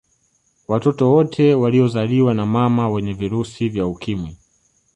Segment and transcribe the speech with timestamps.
[0.67, 4.37] Watoto wote waliozaliwa na mama wenye virusi vya Ukimwi